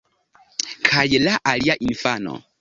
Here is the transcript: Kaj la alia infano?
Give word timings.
Kaj 0.87 1.03
la 1.27 1.35
alia 1.53 1.77
infano? 1.91 2.35